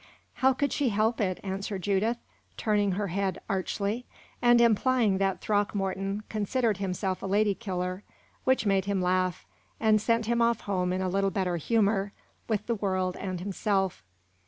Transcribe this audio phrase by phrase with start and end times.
[0.41, 2.17] "How could she help it?" answered Judith,
[2.57, 4.07] turning her head archly,
[4.41, 8.01] and implying that Throckmorton considered himself a lady killer
[8.43, 9.45] which made him laugh,
[9.79, 12.13] and sent him off home in a little better humor
[12.49, 14.03] with the world and himself.